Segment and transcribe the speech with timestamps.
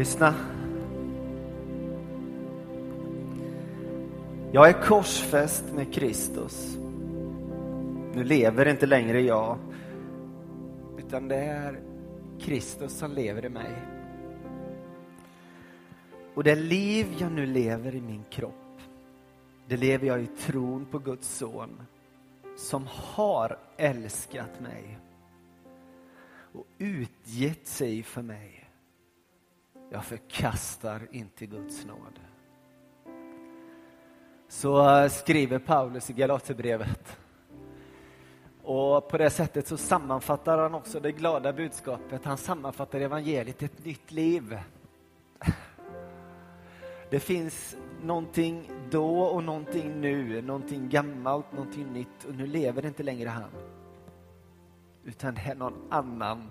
[0.00, 0.34] Lyssna.
[4.52, 6.78] Jag är korsfäst med Kristus.
[8.14, 9.58] Nu lever inte längre jag,
[10.98, 11.80] utan det är
[12.38, 13.72] Kristus som lever i mig.
[16.34, 18.80] Och det liv jag nu lever i min kropp,
[19.68, 21.82] det lever jag i tron på Guds son
[22.56, 24.98] som har älskat mig
[26.52, 28.69] och utgett sig för mig.
[29.92, 32.20] Jag förkastar inte Guds nåd.
[34.48, 37.18] Så skriver Paulus i Galaterbrevet.
[38.62, 42.24] Och på det sättet så sammanfattar han också det glada budskapet.
[42.24, 44.58] Han sammanfattar evangeliet ett nytt liv.
[47.10, 53.02] Det finns någonting då och någonting nu, någonting gammalt, någonting nytt och nu lever inte
[53.02, 53.50] längre han.
[55.04, 56.50] Utan det är någon annan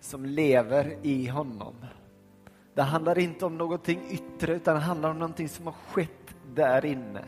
[0.00, 1.74] som lever i honom.
[2.80, 6.84] Det handlar inte om någonting yttre utan det handlar om någonting som har skett där
[6.84, 7.24] inne.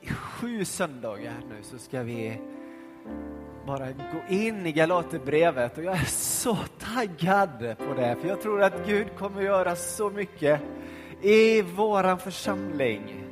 [0.00, 2.40] I sju söndagar nu så ska vi
[3.66, 8.62] bara gå in i Galaterbrevet och jag är så taggad på det för jag tror
[8.62, 10.60] att Gud kommer göra så mycket
[11.22, 13.23] i våran församling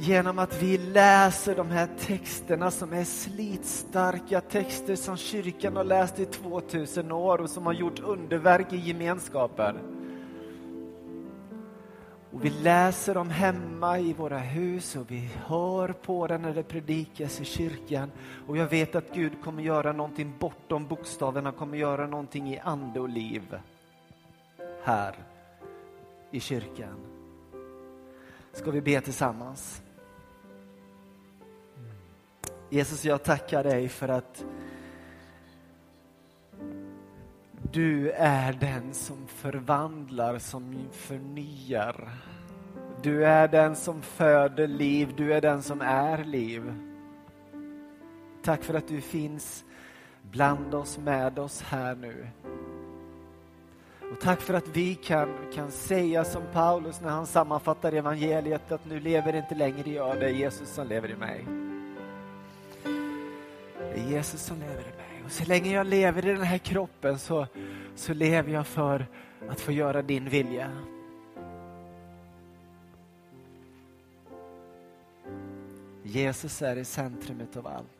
[0.00, 6.18] genom att vi läser de här texterna som är slitstarka texter som kyrkan har läst
[6.18, 9.76] i 2000 år och som har gjort underverk i gemenskapen.
[12.32, 16.62] Och vi läser dem hemma i våra hus och vi hör på den när det
[16.62, 18.10] predikas i kyrkan.
[18.46, 23.00] Och jag vet att Gud kommer göra någonting bortom bokstäverna, kommer göra någonting i ande
[23.00, 23.56] och liv
[24.84, 25.14] här
[26.30, 26.96] i kyrkan.
[28.52, 29.82] Ska vi be tillsammans?
[32.72, 34.44] Jesus, jag tackar dig för att
[37.72, 42.10] du är den som förvandlar, som förnyar.
[43.02, 46.74] Du är den som föder liv, du är den som är liv.
[48.42, 49.64] Tack för att du finns
[50.22, 52.26] bland oss, med oss här nu.
[54.12, 58.84] Och tack för att vi kan, kan säga som Paulus när han sammanfattar evangeliet att
[58.84, 61.69] nu lever inte längre jag, det är Jesus som lever i mig.
[63.94, 65.24] Det är Jesus som lever i mig.
[65.24, 67.46] Och så länge jag lever i den här kroppen så,
[67.94, 69.06] så lever jag för
[69.48, 70.70] att få göra din vilja.
[76.02, 77.99] Jesus är i centrumet av allt.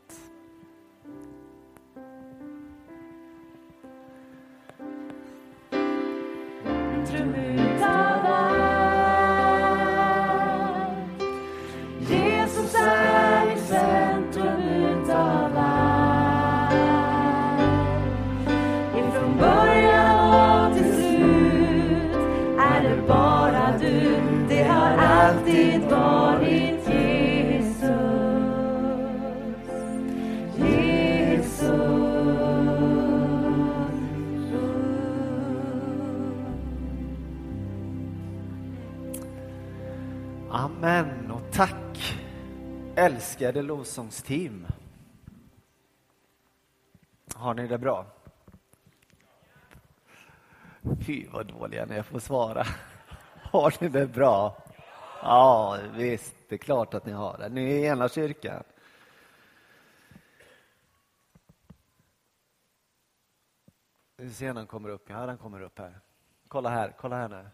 [43.51, 44.67] Älskade lovsångsteam.
[47.35, 48.05] Har ni det bra?
[51.05, 52.65] Fy vad dåliga ni är på att svara.
[53.51, 54.63] Har ni det bra?
[55.21, 57.49] Ja, visst, det är klart att ni har det.
[57.49, 58.63] Ni är i ena kyrkan.
[64.17, 65.09] Vi ser när den kommer upp.
[65.09, 65.99] Ja, han kommer upp här.
[66.47, 67.49] Kolla här, kolla här nu.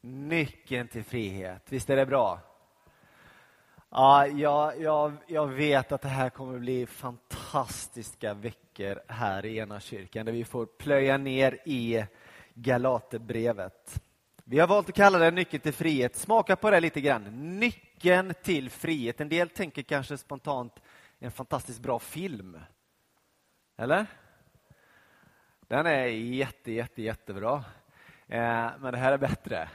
[0.00, 1.72] Nyckeln till frihet.
[1.72, 2.49] Visst är det bra?
[3.92, 9.58] Ja, jag, jag, jag vet att det här kommer att bli fantastiska veckor här i
[9.58, 12.04] ena kyrkan där vi får plöja ner i
[12.54, 14.02] Galaterbrevet.
[14.44, 16.16] Vi har valt att kalla det Nyckeln till frihet.
[16.16, 17.58] Smaka på det lite grann.
[17.58, 19.20] Nyckeln till frihet.
[19.20, 20.74] En del tänker kanske spontant
[21.18, 22.58] en fantastiskt bra film.
[23.76, 24.06] Eller?
[25.68, 27.64] Den är jätte, jätte, jättebra.
[28.28, 29.68] Eh, men det här är bättre.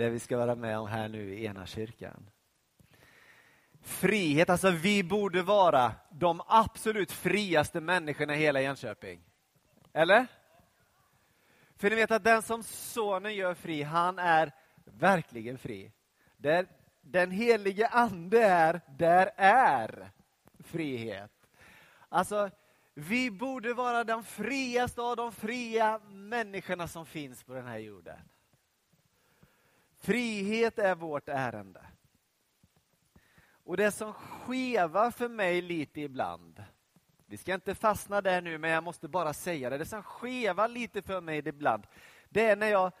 [0.00, 2.30] Det vi ska vara med om här nu i ena kyrkan.
[3.82, 9.20] Frihet, alltså vi borde vara de absolut friaste människorna i hela Jönköping.
[9.92, 10.26] Eller?
[11.76, 14.52] För ni vet att den som sonen gör fri, han är
[14.84, 15.92] verkligen fri.
[16.36, 16.66] Där
[17.00, 20.10] den helige ande är, där är
[20.58, 21.32] frihet.
[22.08, 22.50] Alltså,
[22.94, 28.18] vi borde vara de friaste av de fria människorna som finns på den här jorden.
[30.00, 31.86] Frihet är vårt ärende.
[33.64, 36.64] Och det som skevar för mig lite ibland,
[37.26, 39.78] Vi ska inte fastna där nu, men jag måste bara säga det.
[39.78, 41.86] Det som skevar lite för mig ibland,
[42.28, 42.92] det är när jag,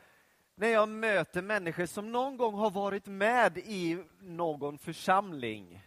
[0.54, 5.86] när jag möter människor som någon gång har varit med i någon församling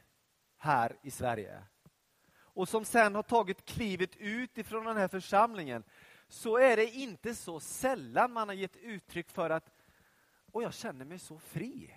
[0.57, 1.63] här i Sverige
[2.53, 5.83] och som sen har tagit klivet ut ifrån den här församlingen
[6.27, 9.71] så är det inte så sällan man har gett uttryck för att
[10.53, 11.93] och jag känner mig så fri.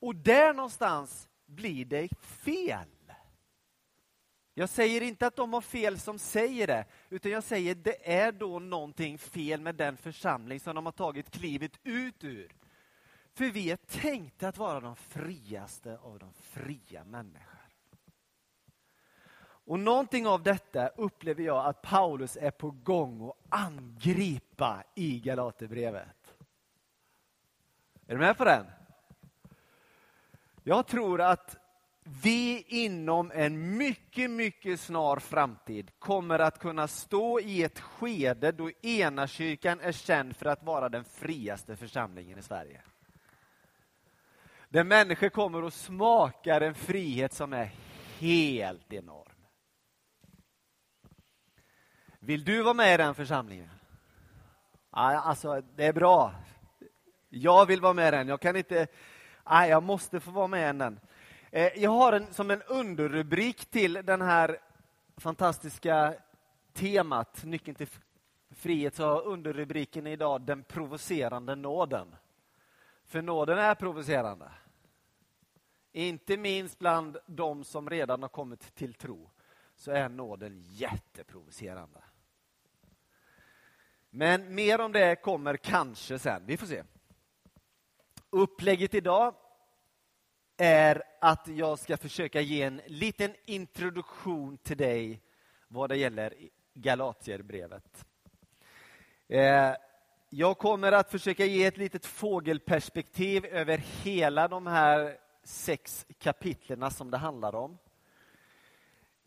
[0.00, 2.88] Och där någonstans blir det fel.
[4.54, 8.12] Jag säger inte att de har fel som säger det, utan jag säger att det
[8.12, 12.54] är då någonting fel med den församling som de har tagit klivet ut ur.
[13.32, 17.56] För vi är tänkta att vara de friaste av de fria människor.
[19.38, 24.45] Och någonting av detta upplever jag att Paulus är på gång att angripa
[24.94, 26.34] i Galaterbrevet.
[28.06, 28.66] Är du med på den?
[30.62, 31.56] Jag tror att
[32.22, 38.70] vi inom en mycket, mycket snar framtid kommer att kunna stå i ett skede då
[38.82, 42.82] Enakyrkan är känd för att vara den friaste församlingen i Sverige.
[44.68, 47.70] Där människor kommer och smakar en frihet som är
[48.18, 49.32] helt enorm.
[52.18, 53.75] Vill du vara med i den församlingen?
[54.98, 56.34] Alltså, det är bra.
[57.28, 58.28] Jag vill vara med i den.
[58.28, 58.86] Jag kan inte...
[59.50, 61.00] Nej, jag måste få vara med i den.
[61.50, 64.58] Eh, jag har en, som en underrubrik till den här
[65.16, 66.14] fantastiska
[66.72, 67.88] temat, Nyckeln till
[68.50, 72.14] frihet, så har underrubriken idag Den provocerande nåden.
[73.04, 74.50] För nåden är provocerande.
[75.92, 79.30] Inte minst bland de som redan har kommit till tro
[79.74, 82.00] så är nåden jätteprovocerande.
[84.18, 86.42] Men mer om det kommer kanske sen.
[86.46, 86.82] Vi får se.
[88.30, 89.34] Upplägget idag
[90.56, 95.22] är att jag ska försöka ge en liten introduktion till dig
[95.68, 96.34] vad det gäller
[96.74, 98.04] Galatierbrevet.
[99.28, 99.72] Eh,
[100.30, 107.10] jag kommer att försöka ge ett litet fågelperspektiv över hela de här sex kapitlerna som
[107.10, 107.78] det handlar om.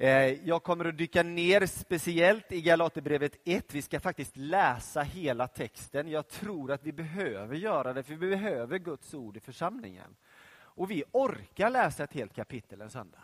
[0.01, 3.73] Eh, jag kommer att dyka ner speciellt i Galaterbrevet 1.
[3.73, 6.07] Vi ska faktiskt läsa hela texten.
[6.07, 10.15] Jag tror att vi behöver göra det, för vi behöver Guds ord i församlingen.
[10.51, 13.23] Och vi orkar läsa ett helt kapitel en söndag.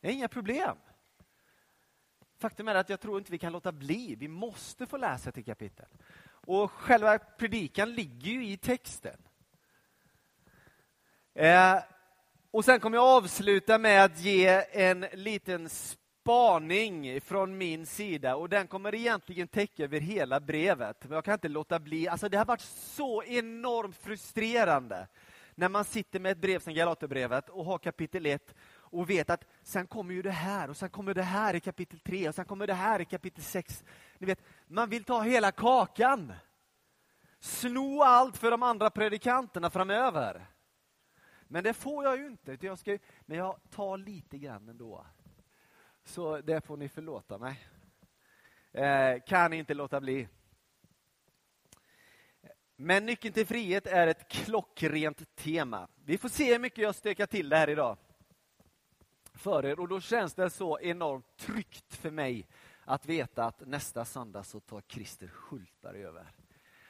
[0.00, 0.76] Det är inga problem.
[2.38, 4.14] Faktum är att jag tror inte vi kan låta bli.
[4.14, 5.88] Vi måste få läsa ett kapitel.
[6.26, 9.18] Och själva predikan ligger ju i texten.
[11.34, 11.78] Eh,
[12.54, 18.48] och sen kommer jag avsluta med att ge en liten spaning från min sida och
[18.48, 21.04] den kommer egentligen täcka över hela brevet.
[21.04, 22.08] Men jag kan inte låta bli.
[22.08, 25.08] Alltså det har varit så enormt frustrerande
[25.54, 29.44] när man sitter med ett brev som Galaterbrevet och har kapitel 1 och vet att
[29.62, 32.44] sen kommer ju det här och sen kommer det här i kapitel 3 och sen
[32.44, 33.84] kommer det här i kapitel 6.
[34.18, 36.32] Ni vet, man vill ta hela kakan.
[37.40, 40.53] Sno allt för de andra predikanterna framöver.
[41.48, 42.58] Men det får jag ju inte.
[42.60, 45.06] Jag ska, men jag tar lite grann ändå.
[46.04, 47.68] Så det får ni förlåta mig.
[48.72, 50.28] Eh, kan inte låta bli.
[52.76, 55.88] Men nyckeln till frihet är ett klockrent tema.
[56.04, 57.96] Vi får se hur mycket jag stökar till det här idag.
[59.34, 59.80] För er.
[59.80, 62.46] Och då känns det så enormt tryggt för mig
[62.84, 66.32] att veta att nästa söndag så tar Christer Hultberg över.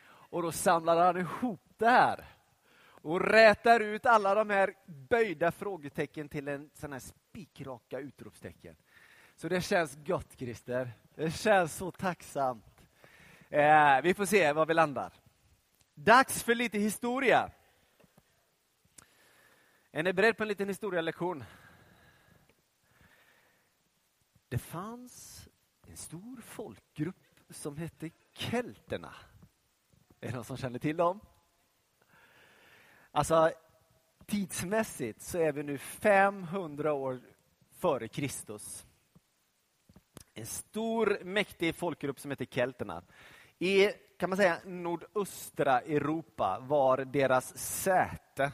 [0.06, 2.24] Och då samlar han ihop det här
[3.04, 8.76] och rätar ut alla de här böjda frågetecken till en sån här spikraka utropstecken.
[9.36, 10.92] Så det känns gott, Christer.
[11.14, 12.86] Det känns så tacksamt.
[13.48, 15.12] Eh, vi får se var vi landar.
[15.94, 17.50] Dags för lite historia.
[19.92, 21.44] Är ni beredda på en liten historielektion?
[24.48, 25.48] Det fanns
[25.86, 29.14] en stor folkgrupp som hette kelterna.
[30.20, 31.20] Är det någon som känner till dem?
[33.16, 33.50] Alltså,
[34.26, 37.20] tidsmässigt så är vi nu 500 år
[37.78, 38.86] före Kristus.
[40.34, 43.02] En stor, mäktig folkgrupp som heter kelterna.
[43.58, 48.52] I kan man säga, nordöstra Europa var deras säte.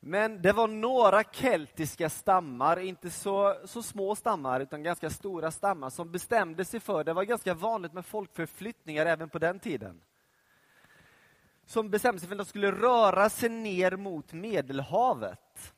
[0.00, 5.90] Men det var några keltiska stammar, inte så, så små stammar, utan ganska stora stammar,
[5.90, 10.00] som bestämde sig för, det var ganska vanligt med folkförflyttningar även på den tiden
[11.66, 15.74] som bestämde sig för att de skulle röra sig ner mot Medelhavet.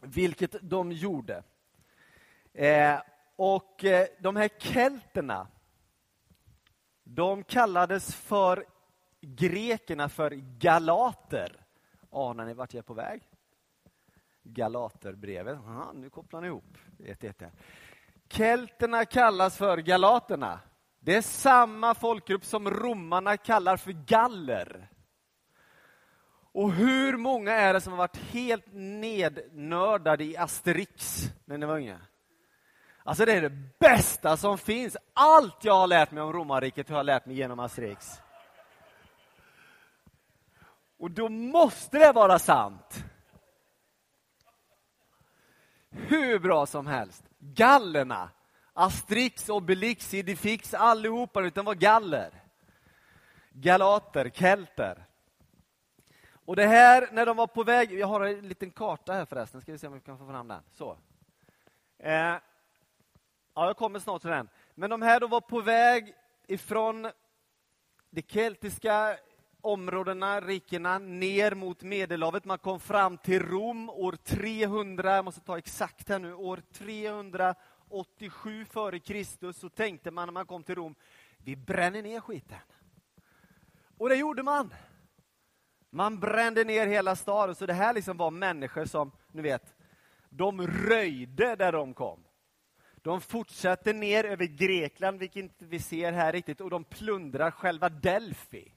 [0.00, 1.42] Vilket de gjorde.
[2.52, 3.00] Eh,
[3.36, 5.46] och eh, de här kelterna,
[7.04, 8.64] de kallades för
[9.20, 11.64] grekerna för galater.
[12.10, 13.22] Anar ni vart jag är på väg?
[14.42, 15.58] Galaterbrevet.
[15.58, 16.78] Aha, nu kopplar ni ihop.
[17.04, 17.52] Ett, ett, ett.
[18.28, 20.60] Kelterna kallas för galaterna.
[21.00, 24.88] Det är samma folkgrupp som romarna kallar för galler.
[26.52, 31.76] Och hur många är det som har varit helt nednördade i Asterix när ni var
[31.76, 32.00] unga?
[33.04, 34.96] Alltså det är det bästa som finns.
[35.12, 38.20] Allt jag har lärt mig om romarriket har jag lärt mig genom Asterix.
[40.98, 43.04] Och då måste det vara sant.
[45.90, 47.24] Hur bra som helst.
[47.38, 48.30] Gallerna,
[48.80, 52.30] Asterix, Obelix, Idifix, allihopa, utan var galler.
[53.52, 55.04] Galater, kelter.
[56.30, 59.60] Och det här, när de var på väg, jag har en liten karta här förresten,
[59.60, 60.62] ska vi se om vi kan få fram den.
[60.74, 60.98] Så.
[61.98, 62.40] Eh, ja,
[63.54, 64.48] jag kommer snart till den.
[64.74, 66.14] Men de här då var på väg
[66.46, 67.10] ifrån
[68.10, 69.16] de keltiska
[69.60, 72.44] områdena, rikena, ner mot Medelhavet.
[72.44, 77.54] Man kom fram till Rom år 300, jag måste ta exakt här nu, år 300
[77.90, 80.94] 87 före Kristus så tänkte man när man kom till Rom,
[81.38, 82.58] vi bränner ner skiten.
[83.98, 84.74] Och det gjorde man.
[85.90, 87.54] Man brände ner hela staden.
[87.54, 89.74] Så det här liksom var människor som, ni vet,
[90.28, 92.24] de röjde där de kom.
[93.02, 97.88] De fortsatte ner över Grekland, vilket inte vi ser här riktigt, och de plundrar själva
[97.88, 98.72] Delfi.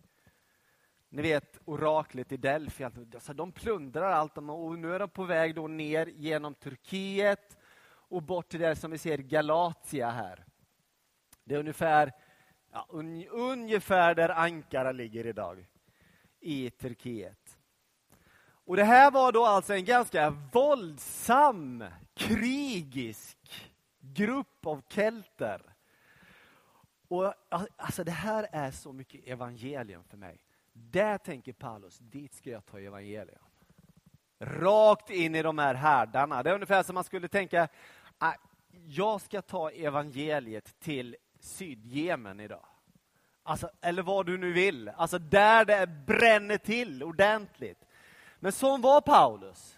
[1.09, 2.83] Ni vet oraklet i Delfi.
[2.83, 7.57] Alltså, de plundrar allt och nu är de på väg då ner genom Turkiet,
[8.11, 10.45] och bort till det som vi ser Galatia här.
[11.43, 12.11] Det är ungefär,
[12.71, 15.65] ja, un, ungefär där Ankara ligger idag
[16.39, 17.57] i Turkiet.
[18.65, 25.61] Och Det här var då alltså en ganska våldsam, krigisk grupp av kelter.
[27.07, 27.33] Och
[27.75, 30.39] alltså Det här är så mycket evangelium för mig.
[30.73, 33.43] Där tänker Paulus, dit ska jag ta evangelium.
[34.39, 36.43] Rakt in i de här härdarna.
[36.43, 37.67] Det är ungefär som man skulle tänka,
[38.23, 38.33] Ah,
[38.87, 42.65] jag ska ta evangeliet till Sydjemen idag.
[43.43, 44.89] Alltså, eller vad du nu vill.
[44.89, 47.85] Alltså där det bränner till ordentligt.
[48.39, 49.77] Men som var Paulus.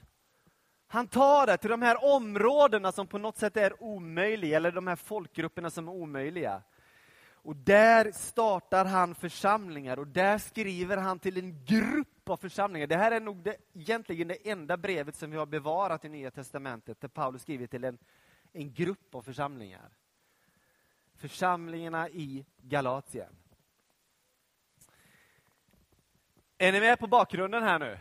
[0.88, 4.88] Han tar det till de här områdena som på något sätt är omöjliga, eller de
[4.88, 6.62] här folkgrupperna som är omöjliga.
[7.32, 12.88] Och där startar han församlingar och där skriver han till en grupp av församlingar.
[12.88, 16.32] Det här är nog det, egentligen det enda brevet som vi har bevarat i Nya
[16.32, 17.98] Testamentet, där Paulus skriver till en,
[18.54, 19.90] en grupp av församlingar.
[21.16, 23.36] Församlingarna i Galatien.
[26.58, 27.98] Är ni med på bakgrunden här nu?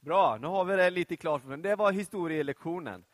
[0.00, 1.42] Bra, nu har vi det lite klart.
[1.58, 3.04] Det var historielektionen.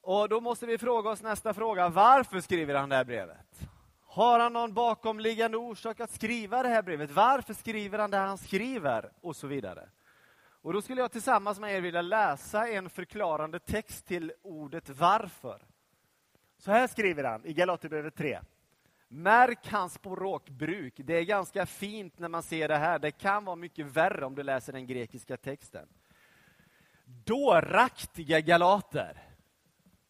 [0.00, 1.88] Och då måste vi fråga oss nästa fråga.
[1.88, 3.68] Varför skriver han det här brevet?
[4.00, 7.10] Har han någon bakomliggande orsak att skriva det här brevet?
[7.10, 9.10] Varför skriver han det han skriver?
[9.20, 9.88] Och så vidare.
[10.68, 15.62] Och då skulle jag tillsammans med er vilja läsa en förklarande text till ordet varför.
[16.58, 18.40] Så här skriver han i Galaterbrevet 3.
[19.08, 20.94] Märk hans språkbruk.
[20.96, 22.98] Det är ganska fint när man ser det här.
[22.98, 25.88] Det kan vara mycket värre om du läser den grekiska texten.
[27.04, 29.22] Dåraktiga galater.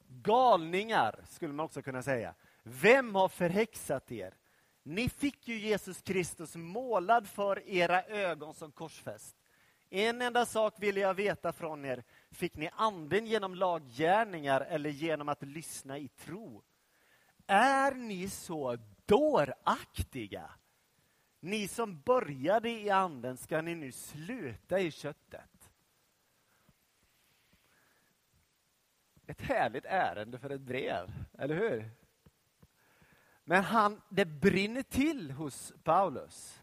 [0.08, 2.34] Galningar, skulle man också kunna säga.
[2.62, 4.34] Vem har förhäxat er?
[4.82, 9.36] Ni fick ju Jesus Kristus målad för era ögon som korsfäst.
[9.90, 12.04] En enda sak vill jag veta från er.
[12.30, 16.62] Fick ni anden genom laggärningar eller genom att lyssna i tro?
[17.46, 20.50] Är ni så dåraktiga?
[21.40, 25.70] Ni som började i anden, ska ni nu sluta i köttet?
[29.26, 31.90] Ett härligt ärende för ett brev, eller hur?
[33.44, 36.62] Men han, det brinner till hos Paulus.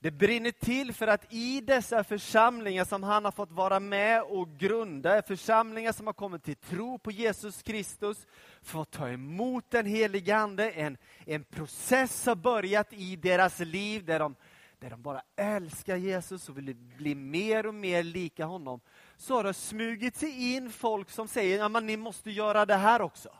[0.00, 4.48] Det brinner till för att i dessa församlingar som han har fått vara med och
[4.58, 8.26] grunda, församlingar som har kommit till tro på Jesus Kristus,
[8.62, 14.18] fått ta emot den helige Ande, en, en process har börjat i deras liv där
[14.18, 14.36] de,
[14.78, 18.80] där de bara älskar Jesus och vill bli mer och mer lika honom.
[19.16, 23.02] Så har det smugit sig in folk som säger, att ni måste göra det här
[23.02, 23.30] också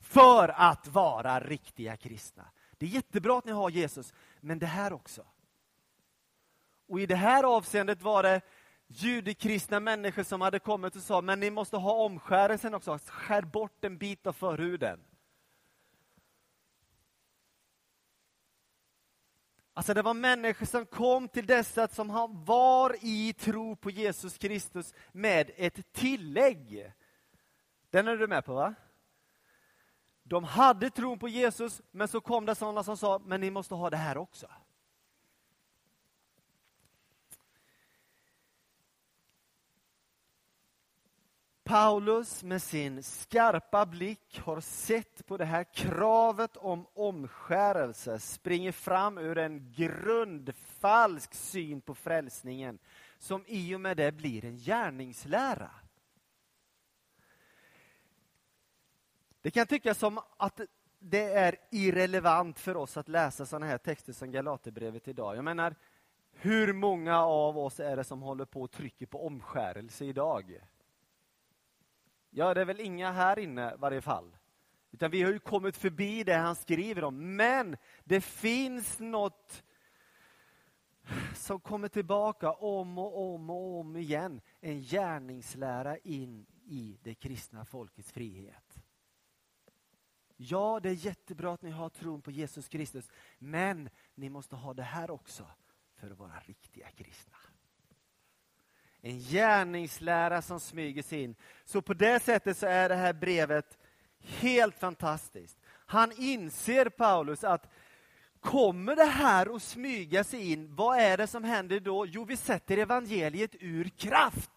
[0.00, 2.44] för att vara riktiga kristna.
[2.78, 4.14] Det är jättebra att ni har Jesus,
[4.46, 5.26] men det här också.
[6.88, 8.40] Och i det här avseendet var det
[8.86, 13.84] judekristna människor som hade kommit och sa, men ni måste ha omskärelsen också, skär bort
[13.84, 15.04] en bit av förhuden.
[19.72, 24.94] Alltså det var människor som kom till dessa som var i tro på Jesus Kristus
[25.12, 26.92] med ett tillägg.
[27.90, 28.74] Den är du med på va?
[30.28, 33.74] De hade tron på Jesus, men så kom det sådana som sa, men ni måste
[33.74, 34.46] ha det här också.
[41.64, 49.18] Paulus med sin skarpa blick har sett på det här kravet om omskärelse springer fram
[49.18, 52.78] ur en grundfalsk syn på frälsningen
[53.18, 55.70] som i och med det blir en gärningslära.
[59.46, 60.60] Det kan tyckas som att
[60.98, 65.36] det är irrelevant för oss att läsa sådana här texter som Galaterbrevet idag.
[65.36, 65.74] Jag menar,
[66.32, 70.60] hur många av oss är det som håller på och trycker på omskärelse idag?
[72.30, 74.36] Ja, det är väl inga här inne i varje fall.
[74.90, 77.36] Utan vi har ju kommit förbi det han skriver om.
[77.36, 79.62] Men det finns något
[81.34, 84.40] som kommer tillbaka om och om och om igen.
[84.60, 88.65] En gärningslära in i det kristna folkets frihet.
[90.36, 94.74] Ja, det är jättebra att ni har tron på Jesus Kristus, men ni måste ha
[94.74, 95.46] det här också
[95.96, 97.36] för att vara riktiga kristna.
[99.00, 101.34] En gärningslära som smyger sig in.
[101.64, 103.78] Så på det sättet så är det här brevet
[104.18, 105.58] helt fantastiskt.
[105.68, 107.70] Han inser, Paulus, att
[108.40, 112.06] kommer det här att smyga sig in, vad är det som händer då?
[112.06, 114.50] Jo, vi sätter evangeliet ur kraft.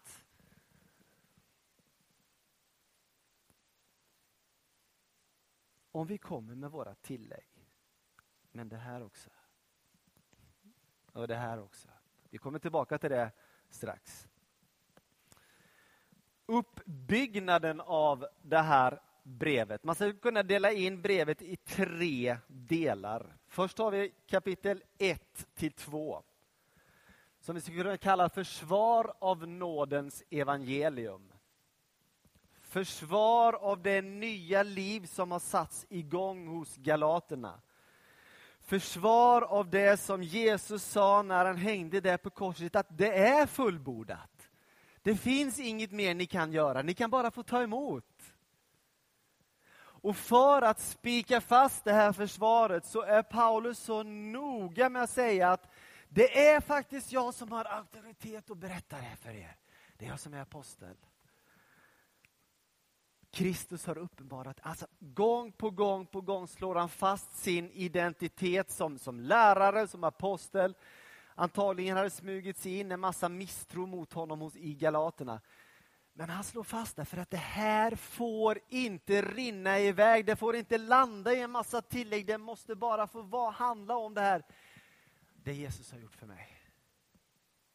[5.92, 7.68] Om vi kommer med våra tillägg.
[8.52, 9.30] Men det här också.
[11.12, 11.88] Och det här också.
[12.30, 13.30] Vi kommer tillbaka till det
[13.68, 14.28] strax.
[16.46, 19.84] Uppbyggnaden av det här brevet.
[19.84, 23.36] Man skulle kunna dela in brevet i tre delar.
[23.46, 26.22] Först har vi kapitel 1 till 2.
[27.40, 31.29] Som vi skulle kunna kalla försvar av nådens evangelium.
[32.70, 37.60] Försvar av det nya liv som har satts igång hos galaterna.
[38.60, 43.46] Försvar av det som Jesus sa när han hängde där på korset, att det är
[43.46, 44.48] fullbordat.
[45.02, 48.34] Det finns inget mer ni kan göra, ni kan bara få ta emot.
[50.02, 55.10] Och för att spika fast det här försvaret så är Paulus så noga med att
[55.10, 55.70] säga att
[56.08, 59.56] det är faktiskt jag som har auktoritet att berätta det här för er.
[59.96, 60.96] Det är jag som är apostel.
[63.30, 68.98] Kristus har uppenbarat, alltså gång på gång på gång slår han fast sin identitet som,
[68.98, 70.74] som lärare, som apostel.
[71.34, 75.40] Antagligen hade smugit sig in en massa misstro mot honom hos, i Galaterna.
[76.12, 80.56] Men han slår fast det för att det här får inte rinna iväg, det får
[80.56, 84.42] inte landa i en massa tillägg, det måste bara få vara, handla om det här.
[85.34, 86.56] Det Jesus har gjort för mig.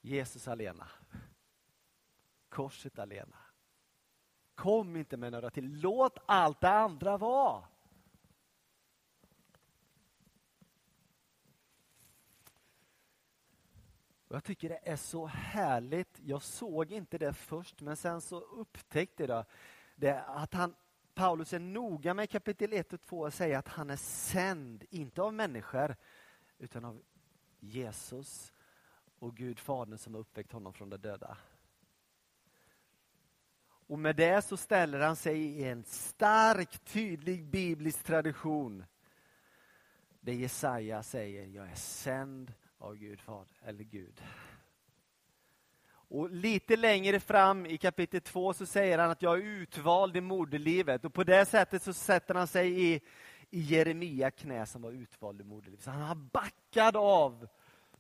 [0.01, 0.87] Jesus alena.
[2.49, 3.44] Korset alena.
[4.55, 5.81] Kom inte med några till.
[5.81, 7.63] Låt allt det andra vara.
[14.35, 16.19] jag tycker det är så härligt.
[16.23, 19.45] Jag såg inte det först, men sen så upptäckte jag
[19.95, 20.75] det, att han,
[21.13, 25.21] Paulus är noga med kapitel 1 och 2 och säger att han är sänd, inte
[25.21, 25.95] av människor,
[26.57, 27.01] utan av
[27.59, 28.53] Jesus
[29.19, 31.37] och Gud Fadern som har uppväckt honom från de döda.
[33.87, 38.85] Och med det så ställer han sig i en stark, tydlig biblisk tradition.
[40.19, 44.21] Där Jesaja säger, jag är sänd av Gud Fader, eller Gud.
[46.07, 50.21] Och lite längre fram i kapitel 2 så säger han att jag är utvald i
[50.21, 51.05] moderlivet.
[51.05, 53.01] Och på det sättet så sätter han sig i,
[53.49, 55.83] i Jeremia knä som var utvald i moderlivet.
[55.83, 57.47] Så han har backad av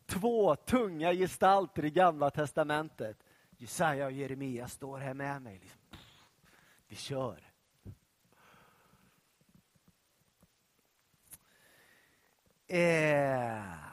[0.05, 3.17] två tunga gestalter i Gamla Testamentet.
[3.57, 5.59] Jesaja och Jeremia står här med mig.
[5.59, 5.79] Liksom.
[6.87, 7.41] Vi kör.
[12.67, 13.85] Eh.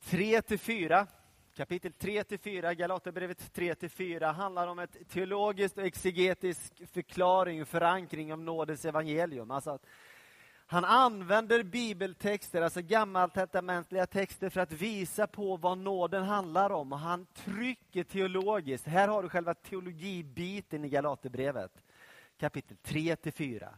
[0.00, 1.06] 3 till 4,
[1.54, 7.62] kapitel 3 till 4, Galaterbrevet 3 till 4 handlar om ett teologiskt och exegetisk förklaring
[7.62, 9.50] och förankring av nådens evangelium.
[9.50, 9.86] Alltså att
[10.68, 16.92] han använder bibeltexter, alltså gammaltestamentliga texter för att visa på vad nåden handlar om.
[16.92, 18.86] Och han trycker teologiskt.
[18.86, 21.84] Här har du själva teologibiten i Galaterbrevet.
[22.38, 23.74] Kapitel 3 till 4.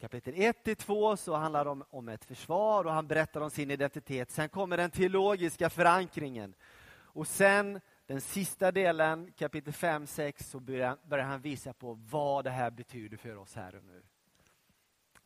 [0.00, 3.50] Kapitel 1 till 2 så handlar det om, om ett försvar och han berättar om
[3.50, 4.30] sin identitet.
[4.30, 6.54] Sen kommer den teologiska förankringen.
[6.92, 12.50] Och sen den sista delen, kapitel 5-6, så börjar, börjar han visa på vad det
[12.50, 14.02] här betyder för oss här och nu.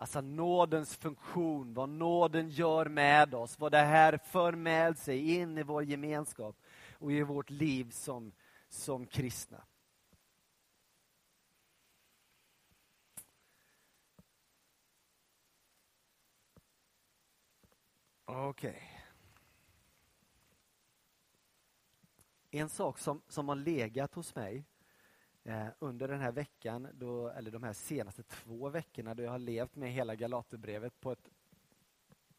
[0.05, 5.59] Alltså nådens funktion, vad nåden gör med oss, vad det här för med sig in
[5.59, 6.57] i vår gemenskap
[6.99, 8.33] och i vårt liv som,
[8.69, 9.65] som kristna.
[18.25, 18.71] Okej.
[18.71, 18.83] Okay.
[22.61, 24.65] En sak som, som har legat hos mig
[25.45, 29.39] Eh, under den här veckan, då, eller de här senaste två veckorna då jag har
[29.39, 31.31] levt med hela Galaterbrevet på ett,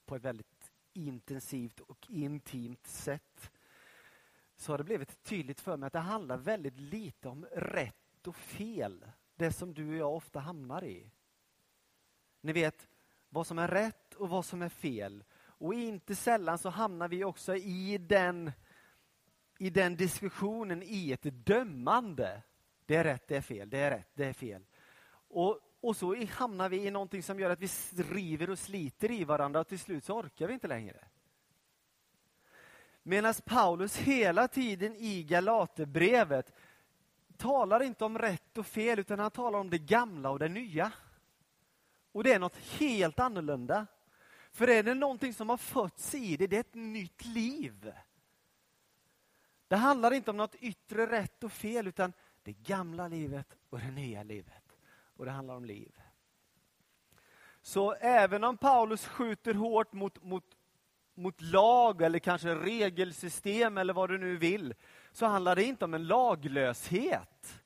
[0.05, 3.51] på ett väldigt intensivt och intimt sätt
[4.55, 8.35] så har det blivit tydligt för mig att det handlar väldigt lite om rätt och
[8.35, 9.05] fel.
[9.35, 11.11] Det som du och jag ofta hamnar i.
[12.41, 12.87] Ni vet
[13.29, 15.23] vad som är rätt och vad som är fel.
[15.37, 18.51] Och inte sällan så hamnar vi också i den,
[19.57, 22.41] i den diskussionen i ett dömande.
[22.85, 24.65] Det är rätt, det är fel, det är rätt, det är fel.
[25.27, 27.69] Och, och så hamnar vi i någonting som gör att vi
[28.03, 31.07] river och sliter i varandra och till slut så orkar vi inte längre.
[33.03, 36.53] Medan Paulus hela tiden i Galaterbrevet
[37.37, 40.91] talar inte om rätt och fel utan han talar om det gamla och det nya.
[42.11, 43.87] Och det är något helt annorlunda.
[44.51, 47.93] För är det någonting som har fötts i det, det är ett nytt liv.
[49.67, 52.13] Det handlar inte om något yttre rätt och fel utan
[52.45, 54.77] det gamla livet och det nya livet.
[54.89, 55.95] Och det handlar om liv.
[57.61, 60.55] Så även om Paulus skjuter hårt mot, mot
[61.15, 64.73] mot lag eller kanske regelsystem eller vad du nu vill,
[65.11, 67.63] så handlar det inte om en laglöshet.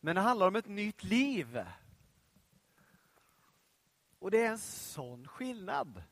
[0.00, 1.64] Men det handlar om ett nytt liv.
[4.18, 6.02] Och det är en sån skillnad.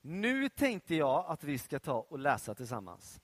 [0.00, 3.20] Nu tänkte jag att vi ska ta och läsa tillsammans.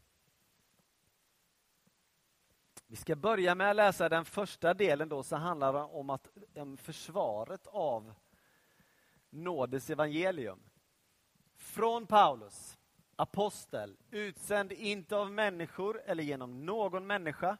[2.93, 6.77] Vi ska börja med att läsa den första delen då, som handlar om, att, om
[6.77, 8.15] försvaret av
[9.31, 10.61] nådens evangelium.
[11.57, 12.79] Från Paulus,
[13.17, 17.57] apostel, utsänd inte av människor eller genom någon människa,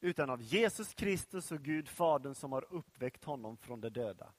[0.00, 4.32] utan av Jesus Kristus och Gud Fadern som har uppväckt honom från de döda.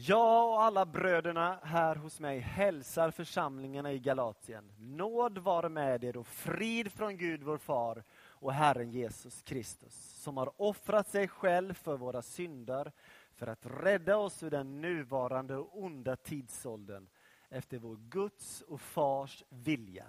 [0.00, 4.72] Jag och alla bröderna här hos mig hälsar församlingarna i Galatien.
[4.78, 10.36] Nåd vare med er och frid från Gud vår far och Herren Jesus Kristus, som
[10.36, 12.92] har offrat sig själv för våra synder
[13.32, 17.08] för att rädda oss ur den nuvarande och onda tidsåldern
[17.48, 20.06] efter vår Guds och Fars vilja.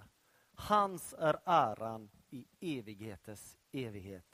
[0.54, 4.26] Hans är äran i evighetens evighet.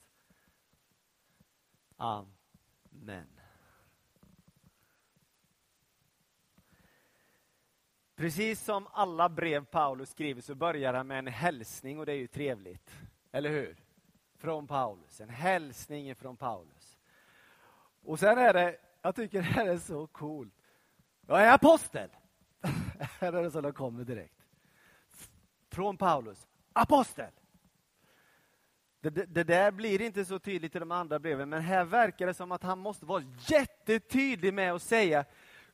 [1.96, 3.35] Amen.
[8.16, 12.16] Precis som alla brev Paulus skriver så börjar han med en hälsning och det är
[12.16, 12.90] ju trevligt.
[13.32, 13.76] Eller hur?
[14.38, 15.20] Från Paulus.
[15.20, 16.98] En hälsning från Paulus.
[18.02, 20.54] Och sen är det jag tycker det här är så coolt.
[21.26, 22.10] Jag är apostel.
[23.20, 24.42] här är det som de kommer direkt.
[25.70, 26.46] Från Paulus.
[26.72, 27.30] Apostel.
[29.00, 32.26] Det, det, det, där blir inte så tydligt i de andra breven, men här verkar
[32.26, 35.24] det som att han måste vara jättetydlig med att säga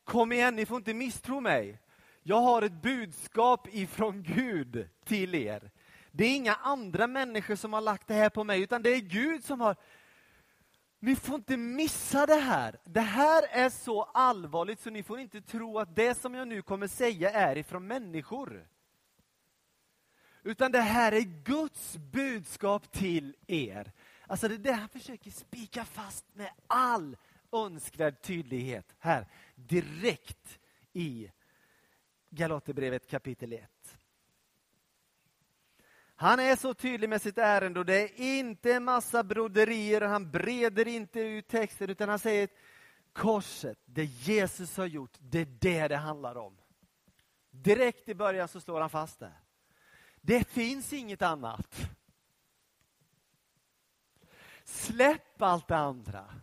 [0.04, 1.78] Kom igen, ni får inte misstro mig.
[2.22, 5.70] Jag har ett budskap ifrån Gud till er.
[6.10, 9.00] Det är inga andra människor som har lagt det här på mig, utan det är
[9.00, 9.76] Gud som har
[11.02, 12.78] ni får inte missa det här.
[12.84, 16.62] Det här är så allvarligt så ni får inte tro att det som jag nu
[16.62, 18.68] kommer säga är ifrån människor.
[20.42, 23.92] Utan det här är Guds budskap till er.
[24.26, 27.16] Alltså det är det han försöker spika fast med all
[27.52, 30.58] önskvärd tydlighet här, direkt
[30.92, 31.30] i
[32.34, 33.70] Galaterbrevet kapitel 1.
[36.14, 40.30] Han är så tydlig med sitt ärende och det är inte en massa broderier, han
[40.30, 42.48] breder inte ut texten utan han säger
[43.12, 46.56] korset, det Jesus har gjort, det är det det handlar om.
[47.50, 49.32] Direkt i början så slår han fast det.
[50.20, 51.76] Det finns inget annat.
[54.64, 56.34] Släpp allt det andra.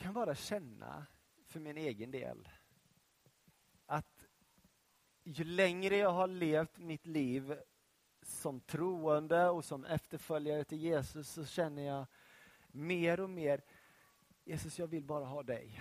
[0.00, 1.06] Jag kan bara känna
[1.46, 2.48] för min egen del.
[3.86, 4.26] Att
[5.22, 7.60] ju längre jag har levt mitt liv
[8.22, 12.06] som troende och som efterföljare till Jesus så känner jag
[12.68, 13.62] mer och mer
[14.44, 15.80] Jesus, jag vill bara ha dig.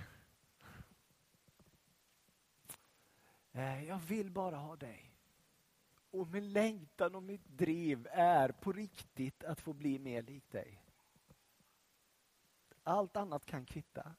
[3.51, 5.15] Eh, jag vill bara ha dig.
[6.11, 10.78] Och min längtan och mitt driv är på riktigt att få bli mer lik dig.
[12.89, 14.15] Allt annat kan kvitta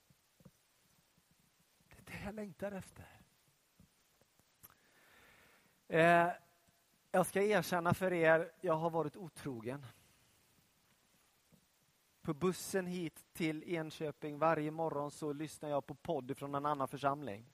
[1.89, 3.05] det är det jag längtar efter.
[5.89, 6.29] Eh,
[7.11, 9.87] jag ska erkänna för er, jag har varit otrogen.
[12.23, 16.89] På bussen hit till Enköping varje morgon så lyssnar jag på podd från en annan
[16.89, 17.53] församling.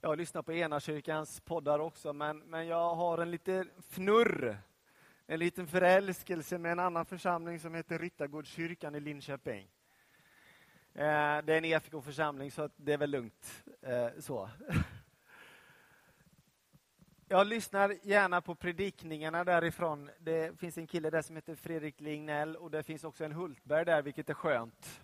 [0.00, 4.69] Jag lyssnar på Enakyrkans poddar också, men, men jag har en lite fnurr
[5.30, 9.68] en liten förälskelse med en annan församling som heter Ryttargårdskyrkan i Linköping.
[10.94, 13.64] Eh, det är en EFK-församling så det är väl lugnt.
[13.82, 14.50] Eh, så.
[17.28, 20.10] Jag lyssnar gärna på predikningarna därifrån.
[20.18, 23.84] Det finns en kille där som heter Fredrik Lignell och det finns också en Hultberg
[23.84, 25.00] där, vilket är skönt.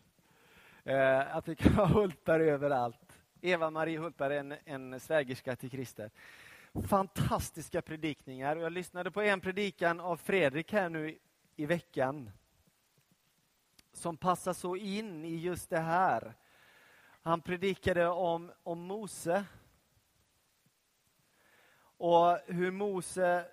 [0.84, 3.18] Eh, att vi kan ha Hultberg överallt.
[3.40, 6.10] Eva-Marie Hultberg är en, en svägerska till Christer.
[6.82, 8.56] Fantastiska predikningar.
[8.56, 11.18] Jag lyssnade på en predikan av Fredrik här nu i,
[11.56, 12.30] i veckan
[13.92, 16.34] som passar så in i just det här.
[17.22, 19.44] Han predikade om, om Mose
[21.96, 23.46] och hur Mose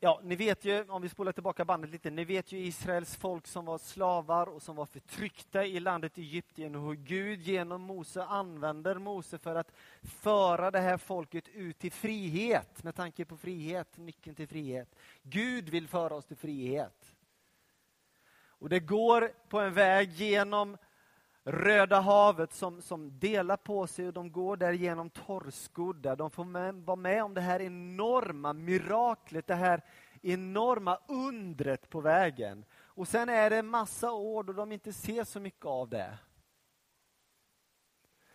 [0.00, 3.46] Ja, ni vet ju, om vi spolar tillbaka bandet lite, ni vet ju Israels folk
[3.46, 8.24] som var slavar och som var förtryckta i landet Egypten och hur Gud genom Mose
[8.24, 13.96] använder Mose för att föra det här folket ut till frihet, med tanke på frihet,
[13.96, 14.94] nyckeln till frihet.
[15.22, 17.14] Gud vill föra oss till frihet.
[18.40, 20.76] Och det går på en väg genom
[21.50, 26.16] Röda havet som, som delar på sig och de går där genom torrskodda.
[26.16, 29.82] De får med, vara med om det här enorma miraklet, det här
[30.22, 32.64] enorma undret på vägen.
[32.74, 36.18] Och sen är det en massa år då de inte ser så mycket av det.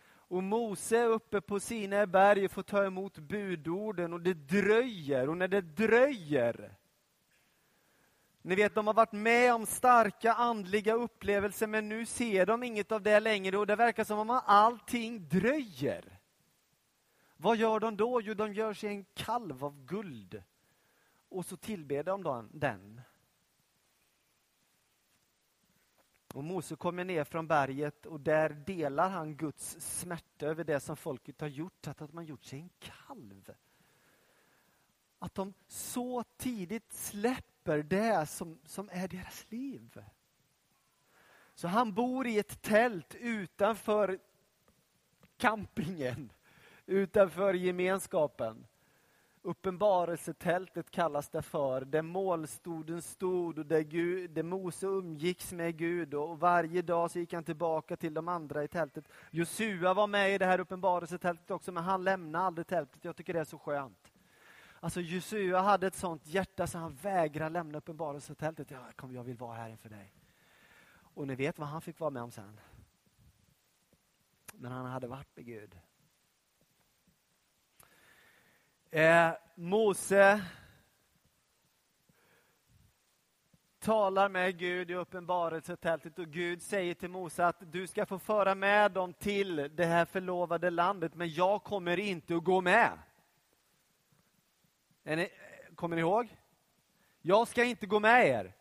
[0.06, 5.28] Och Mose är uppe på Sinai berg och får ta emot budorden och det dröjer.
[5.28, 6.76] Och när det dröjer
[8.46, 12.92] ni vet, de har varit med om starka andliga upplevelser men nu ser de inget
[12.92, 16.18] av det längre och det verkar som om allting dröjer.
[17.36, 18.20] Vad gör de då?
[18.20, 20.42] Jo, de gör sig en kalv av guld
[21.28, 23.00] och så tillber de den.
[26.34, 30.96] Och Mose kommer ner från berget och där delar han Guds smärta över det som
[30.96, 33.54] folket har gjort, att de har gjort sig en kalv.
[35.18, 40.02] Att de så tidigt släpper släpper det som, som är deras liv.
[41.54, 44.18] Så han bor i ett tält utanför
[45.36, 46.32] campingen,
[46.86, 48.66] utanför gemenskapen.
[49.42, 56.14] Uppenbarelsetältet kallas det för, där målstoden stod och där, Gud, där Mose umgicks med Gud
[56.14, 59.04] och varje dag så gick han tillbaka till de andra i tältet.
[59.30, 63.04] Josua var med i det här uppenbarelsetältet också men han lämnade aldrig tältet.
[63.04, 64.03] Jag tycker det är så skönt.
[64.84, 68.70] Alltså Josua hade ett sånt hjärta så han vägrade lämna uppenbarelsetältet.
[68.70, 70.12] Ja, kom, jag vill vara här inför dig.
[70.96, 72.60] Och ni vet vad han fick vara med om sen.
[74.52, 75.78] Men han hade varit med Gud.
[78.90, 80.44] Eh, Mose
[83.78, 88.54] talar med Gud i uppenbarelsetältet och Gud säger till Mose att du ska få föra
[88.54, 92.98] med dem till det här förlovade landet men jag kommer inte att gå med.
[95.04, 95.28] Ni,
[95.74, 96.36] kommer ni ihåg?
[97.22, 98.54] Jag ska inte gå med er.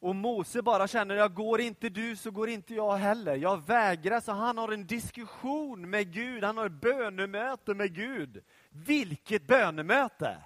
[0.00, 3.36] Och Mose bara känner, jag går inte du så går inte jag heller.
[3.36, 8.44] Jag vägrar, så han har en diskussion med Gud, han har ett bönemöte med Gud.
[8.70, 10.42] Vilket bönemöte!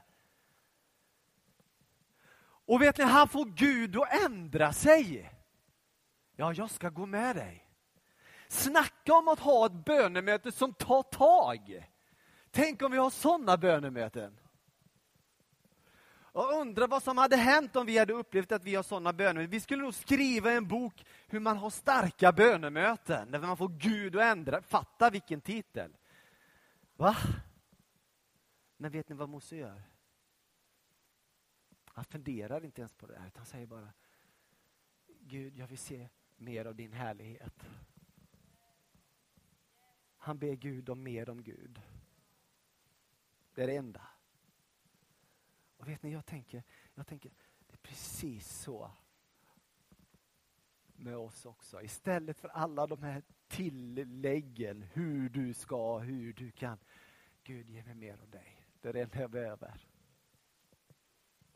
[2.64, 5.30] Och vet ni, han får Gud att ändra sig.
[6.36, 7.68] Ja, jag ska gå med dig.
[8.48, 11.88] Snacka om att ha ett bönemöte som tar tag.
[12.50, 14.38] Tänk om vi har sådana bönemöten.
[16.32, 19.50] Och undrar vad som hade hänt om vi hade upplevt att vi har sådana bönemöten.
[19.50, 24.16] Vi skulle nog skriva en bok hur man har starka bönemöten, där man får Gud
[24.16, 24.62] att ändra.
[24.62, 25.96] Fatta vilken titel!
[26.96, 27.16] Va?
[28.76, 29.82] Men vet ni vad Mose gör?
[31.84, 33.92] Han funderar inte ens på det här, utan han säger bara
[35.06, 37.64] Gud, jag vill se mer av din härlighet.
[40.16, 41.80] Han ber Gud om mer om Gud.
[43.54, 44.11] Det är det enda.
[45.82, 46.62] Och vet ni, jag tänker,
[46.94, 47.32] jag tänker,
[47.66, 48.90] det är precis så
[50.96, 51.82] med oss också.
[51.82, 56.78] Istället för alla de här tilläggen, hur du ska, hur du kan.
[57.42, 58.66] Gud, ge mig mer av dig.
[58.80, 59.88] Det är det enda jag behöver.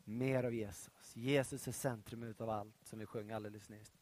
[0.03, 1.15] Mer av Jesus.
[1.15, 3.97] Jesus är centrum av allt, som vi sjöng alldeles nyss.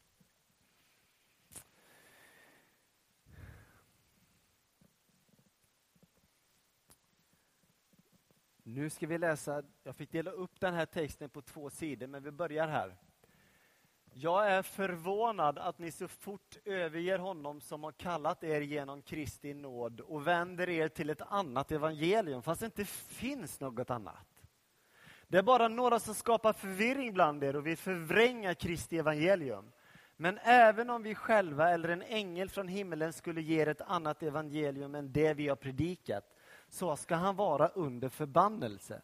[8.68, 12.22] Nu ska vi läsa, jag fick dela upp den här texten på två sidor, men
[12.22, 12.96] vi börjar här.
[14.12, 19.54] Jag är förvånad att ni så fort överger honom som har kallat er genom Kristi
[19.54, 24.44] nåd och vänder er till ett annat evangelium, fast det inte finns något annat.
[25.28, 29.72] Det är bara några som skapar förvirring bland er och vill förvränga Kristi evangelium.
[30.16, 34.22] Men även om vi själva eller en ängel från himlen skulle ge er ett annat
[34.22, 36.35] evangelium än det vi har predikat,
[36.68, 39.02] så ska han vara under förbannelse.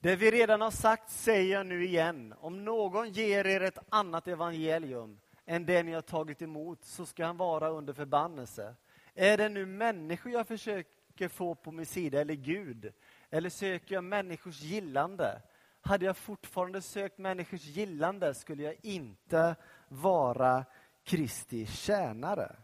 [0.00, 2.34] Det vi redan har sagt säger jag nu igen.
[2.40, 7.26] Om någon ger er ett annat evangelium än det ni har tagit emot så ska
[7.26, 8.74] han vara under förbannelse.
[9.14, 12.92] Är det nu människor jag försöker få på min sida eller Gud?
[13.30, 15.42] Eller söker jag människors gillande?
[15.80, 19.56] Hade jag fortfarande sökt människors gillande skulle jag inte
[19.88, 20.64] vara
[21.04, 22.56] Kristi tjänare.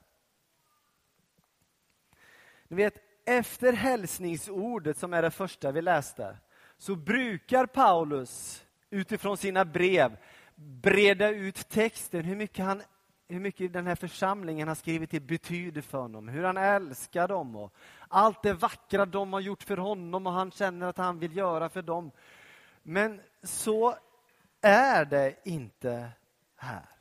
[2.71, 6.37] Ni vet, efter hälsningsordet som är det första vi läste,
[6.79, 10.17] så brukar Paulus utifrån sina brev
[10.55, 12.83] breda ut texten, hur mycket, han,
[13.29, 17.57] hur mycket den här församlingen har skrivit till betyder för honom, hur han älskar dem
[17.57, 17.75] och
[18.09, 21.69] allt det vackra de har gjort för honom och han känner att han vill göra
[21.69, 22.11] för dem.
[22.83, 23.95] Men så
[24.61, 26.11] är det inte
[26.57, 27.00] här.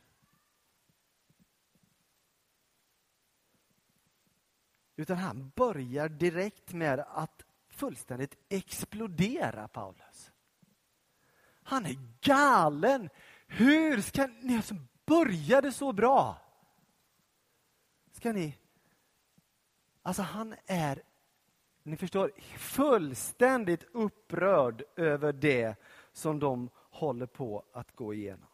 [5.00, 10.32] Utan han börjar direkt med att fullständigt explodera Paulus.
[11.64, 13.10] Han är galen.
[13.48, 16.38] Hur ska ni som började så bra?
[18.12, 18.58] Ska ni...
[20.02, 21.04] Alltså han är,
[21.84, 25.76] ni förstår, fullständigt upprörd över det
[26.12, 28.50] som de håller på att gå igenom.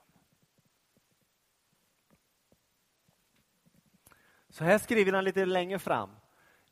[4.49, 6.09] Så här skriver han lite längre fram.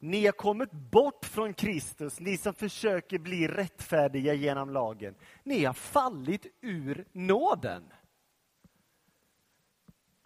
[0.03, 5.15] Ni har kommit bort från Kristus, ni som försöker bli rättfärdiga genom lagen.
[5.43, 7.83] Ni har fallit ur nåden.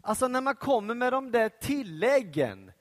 [0.01, 2.71] Alltså när man kommer med de där tilläggen.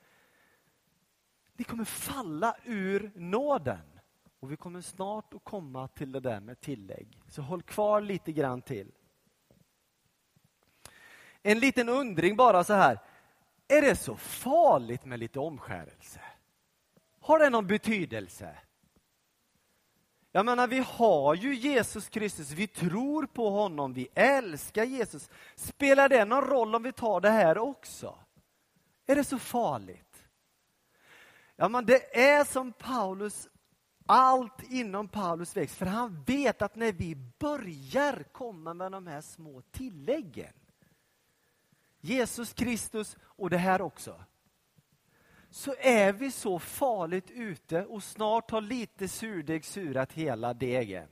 [1.53, 3.99] Ni kommer falla ur nåden.
[4.39, 7.21] Och vi kommer snart att komma till det där med tillägg.
[7.27, 8.91] Så håll kvar lite grann till.
[11.41, 12.99] En liten undring bara så här.
[13.67, 16.21] Är det så farligt med lite omskärelse?
[17.27, 18.57] Har det någon betydelse?
[20.31, 25.29] Jag menar, vi har ju Jesus Kristus, vi tror på honom, vi älskar Jesus.
[25.55, 28.19] Spelar det någon roll om vi tar det här också?
[29.05, 30.23] Är det så farligt?
[31.55, 33.47] Ja, men det är som Paulus,
[34.05, 39.21] allt inom Paulus växt, för han vet att när vi börjar komma med de här
[39.21, 40.53] små tilläggen,
[41.99, 44.23] Jesus Kristus och det här också,
[45.49, 51.07] så är vi så farligt ute och snart har lite surdeg surat hela degen.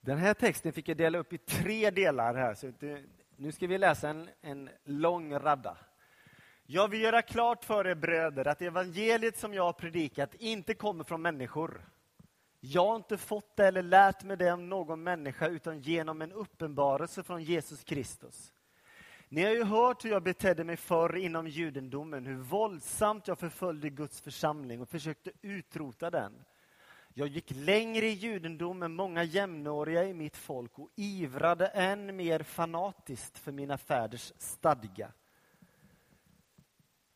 [0.00, 2.54] Den här texten fick jag dela upp i tre delar här.
[2.54, 2.72] Så
[3.36, 5.76] nu ska vi läsa en, en lång radda.
[6.66, 11.04] Jag vill göra klart för er bröder att evangeliet som jag har predikat inte kommer
[11.04, 11.84] från människor.
[12.66, 16.32] Jag har inte fått det eller lärt mig det av någon människa utan genom en
[16.32, 18.52] uppenbarelse från Jesus Kristus.
[19.28, 23.90] Ni har ju hört hur jag betedde mig förr inom judendomen, hur våldsamt jag förföljde
[23.90, 26.44] Guds församling och försökte utrota den.
[27.14, 32.42] Jag gick längre i judendom än många jämnåriga i mitt folk och ivrade än mer
[32.42, 35.12] fanatiskt för mina fäders stadga.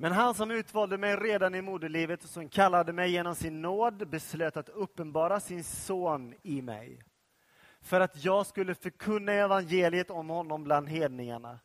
[0.01, 4.09] Men han som utvalde mig redan i moderlivet och som kallade mig genom sin nåd
[4.09, 7.03] beslöt att uppenbara sin son i mig
[7.81, 11.59] för att jag skulle förkunna evangeliet om honom bland hedningarna.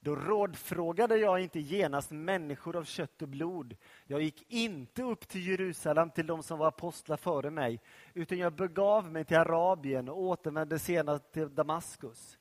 [0.00, 3.76] Då rådfrågade jag inte genast människor av kött och blod.
[4.06, 7.80] Jag gick inte upp till Jerusalem till de som var apostlar före mig,
[8.14, 12.38] utan jag begav mig till Arabien och återvände senare till Damaskus.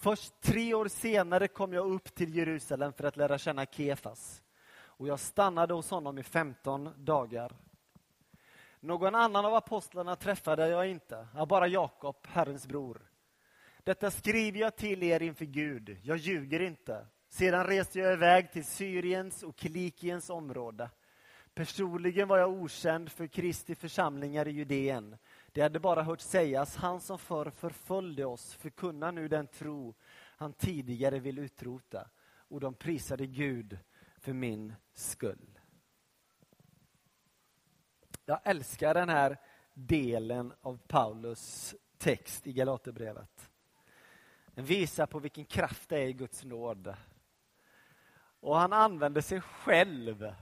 [0.00, 4.42] Först tre år senare kom jag upp till Jerusalem för att lära känna Kefas
[4.98, 7.52] och jag stannade hos honom i 15 dagar.
[8.80, 13.10] Någon annan av apostlarna träffade jag inte, bara Jakob, Herrens bror.
[13.84, 17.06] Detta skriver jag till er inför Gud, jag ljuger inte.
[17.28, 20.90] Sedan reste jag iväg till Syriens och Kilikiens område.
[21.54, 25.16] Personligen var jag okänd för Kristi församlingar i Judeen.
[25.52, 29.94] Det hade bara hört sägas, han som förr förföljde oss förkunnar nu den tro
[30.36, 32.08] han tidigare vill utrota.
[32.48, 33.78] Och de prisade Gud
[34.20, 35.58] för min skull.
[38.24, 39.36] Jag älskar den här
[39.74, 43.50] delen av Paulus text i Galaterbrevet.
[44.54, 46.94] Den visar på vilken kraft det är i Guds nåd.
[48.40, 50.34] Och han använder sig själv.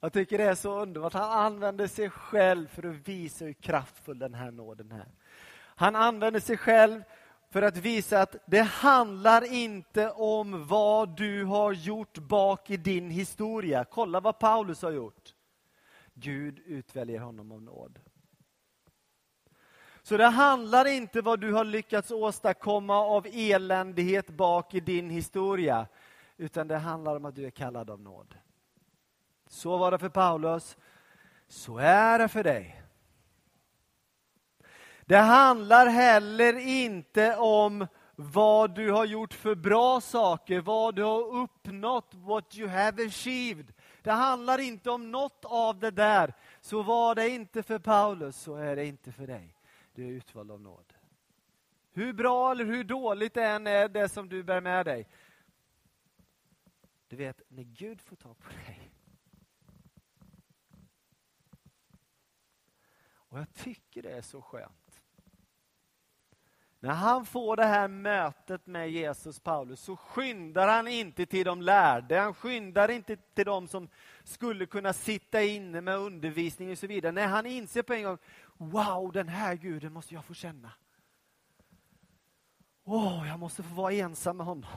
[0.00, 1.12] Jag tycker det är så underbart.
[1.12, 5.08] Han använder sig själv för att visa hur kraftfull den här nåden är.
[5.54, 7.02] Han använder sig själv
[7.52, 13.10] för att visa att det handlar inte om vad du har gjort bak i din
[13.10, 13.84] historia.
[13.84, 15.34] Kolla vad Paulus har gjort.
[16.14, 17.98] Gud utväljer honom av nåd.
[20.02, 25.86] Så det handlar inte vad du har lyckats åstadkomma av eländighet bak i din historia,
[26.36, 28.34] utan det handlar om att du är kallad av nåd.
[29.46, 30.76] Så var det för Paulus.
[31.48, 32.81] Så är det för dig.
[35.06, 37.86] Det handlar heller inte om
[38.16, 43.72] vad du har gjort för bra saker, vad du har uppnått, what you have achieved.
[44.02, 46.34] Det handlar inte om något av det där.
[46.60, 49.56] Så var det inte för Paulus, så är det inte för dig.
[49.94, 50.92] Du är utvald av nåd.
[51.92, 55.08] Hur bra eller hur dåligt det än är det som du bär med dig.
[57.08, 58.90] Du vet, när Gud får tag på dig.
[63.32, 64.81] Och jag tycker det är så skönt.
[66.82, 71.62] När han får det här mötet med Jesus Paulus så skyndar han inte till de
[71.62, 73.88] lärde, han skyndar inte till de som
[74.24, 77.12] skulle kunna sitta inne med undervisning och så vidare.
[77.12, 78.18] Nej, han inser på en gång,
[78.56, 80.72] wow, den här guden måste jag få känna.
[82.84, 84.70] Åh, oh, jag måste få vara ensam med honom.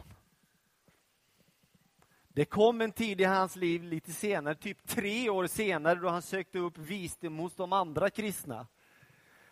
[2.28, 6.22] Det kom en tid i hans liv lite senare, typ tre år senare, då han
[6.22, 8.68] sökte upp visdom hos de andra kristna.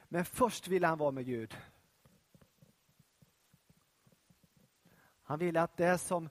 [0.07, 1.55] Men först ville han vara med Gud.
[5.33, 6.29] Han ville att det som,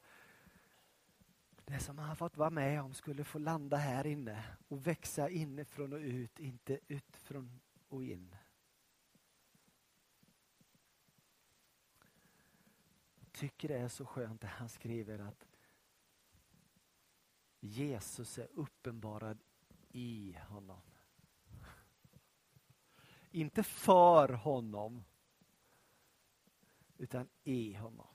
[1.64, 5.92] det som han fått vara med om skulle få landa här inne och växa inifrån
[5.92, 8.36] och ut, inte utifrån och in.
[13.20, 15.46] Jag tycker det är så skönt det han skriver att
[17.60, 19.38] Jesus är uppenbarad
[19.88, 20.80] i honom.
[23.30, 25.04] Inte för honom,
[26.98, 28.11] utan i honom.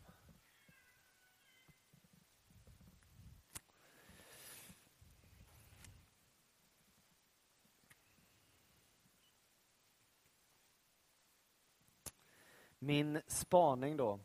[12.79, 14.19] Min spaning då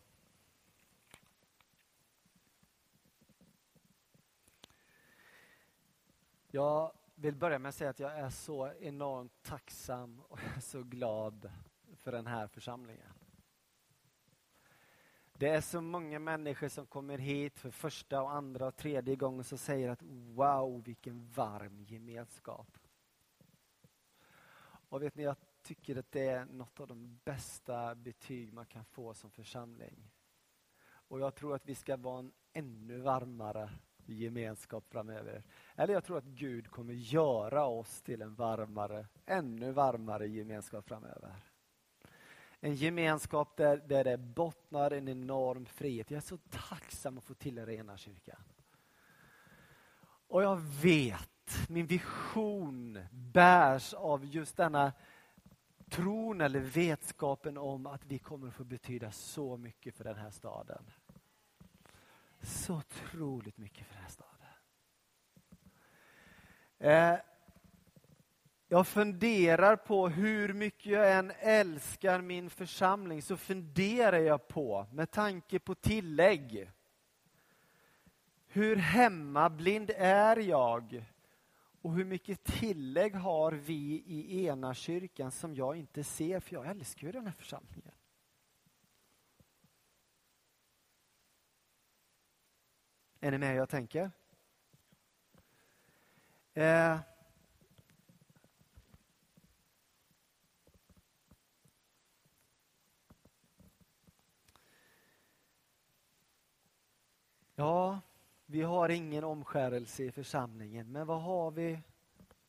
[6.54, 11.50] Jag vill börja med att säga att jag är så enormt tacksam och så glad
[11.96, 13.12] för den här församlingen.
[15.32, 19.44] Det är så många människor som kommer hit för första, och andra och tredje gången
[19.44, 20.02] som säger att
[20.34, 22.78] wow, vilken varm gemenskap.
[24.88, 28.84] Och vet ni, jag tycker att det är något av de bästa betyg man kan
[28.84, 30.10] få som församling.
[30.84, 33.70] Och jag tror att vi ska vara en ännu varmare
[34.06, 35.42] gemenskap framöver.
[35.76, 41.34] Eller jag tror att Gud kommer göra oss till en varmare, ännu varmare gemenskap framöver.
[42.60, 46.10] En gemenskap där, där det bottnar en enorm frihet.
[46.10, 48.42] Jag är så tacksam att få tillhöra ena kyrkan.
[50.28, 54.92] Och jag vet, min vision bärs av just denna
[55.92, 60.90] tron eller vetskapen om att vi kommer få betyda så mycket för den här staden
[62.42, 64.28] så otroligt mycket för den här staden.
[66.78, 67.20] Eh,
[68.68, 75.10] jag funderar på hur mycket jag än älskar min församling så funderar jag på, med
[75.10, 76.70] tanke på tillägg,
[78.46, 81.04] hur hemmablind är jag
[81.82, 86.66] och hur mycket tillägg har vi i ena kyrkan som jag inte ser, för jag
[86.66, 87.94] älskar ju den här församlingen.
[93.20, 94.10] Är ni med hur jag tänker?
[96.54, 96.98] Eh.
[107.54, 108.00] Ja,
[108.52, 111.80] vi har ingen omskärelse i församlingen, men vad har vi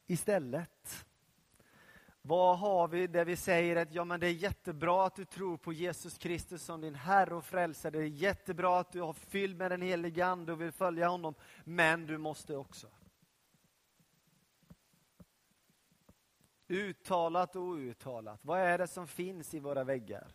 [0.08, 1.06] istället?
[2.22, 5.58] Vad har vi där vi säger att ja, men det är jättebra att du tror
[5.58, 7.92] på Jesus Kristus som din Herre och Frälsare.
[7.92, 11.36] Det är jättebra att du har fylld med den helige Ande och vill följa honom.
[11.64, 12.88] Men du måste också.
[16.68, 18.40] Uttalat och outtalat.
[18.42, 20.34] Vad är det som finns i våra väggar?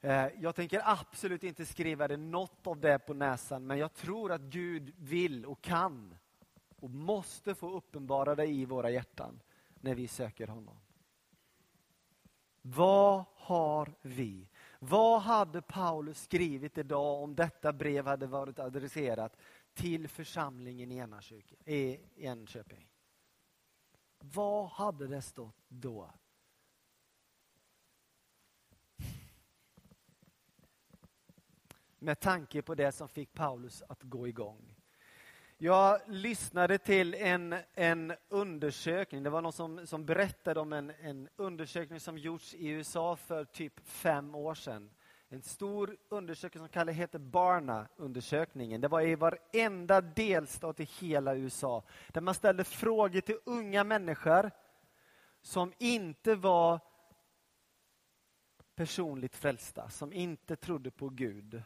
[0.00, 4.32] Eh, jag tänker absolut inte skriva det något av det på näsan, men jag tror
[4.32, 6.14] att Gud vill och kan
[6.76, 9.40] och måste få uppenbara det i våra hjärtan
[9.80, 10.76] när vi söker honom.
[12.62, 14.48] Vad har vi?
[14.78, 19.36] Vad hade Paulus skrivit idag om detta brev hade varit adresserat
[19.74, 20.92] till församlingen?
[21.64, 22.88] I Enköping?
[24.18, 26.10] Vad hade det stått då?
[31.98, 34.74] Med tanke på det som fick Paulus att gå igång.
[35.60, 39.22] Jag lyssnade till en, en undersökning.
[39.22, 43.44] Det var någon som, som berättade om en, en undersökning som gjorts i USA för
[43.44, 44.90] typ fem år sedan.
[45.28, 48.80] En stor undersökning som kallas heter Barna-undersökningen.
[48.80, 51.84] Det var i varenda delstat i hela USA.
[52.08, 54.50] Där man ställde frågor till unga människor
[55.42, 56.80] som inte var
[58.74, 61.62] personligt frälsta, som inte trodde på Gud